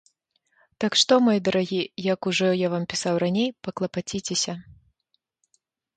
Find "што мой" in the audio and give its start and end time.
1.01-1.37